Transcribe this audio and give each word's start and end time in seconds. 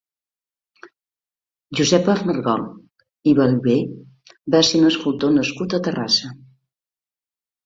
Josep 1.79 2.09
Armengol 2.13 2.63
i 3.33 3.35
Ballver 3.41 3.77
va 4.57 4.63
ser 4.71 4.81
un 4.85 4.89
escultor 4.89 5.37
nascut 5.37 5.77
a 5.77 5.83
Terrassa. 5.91 6.35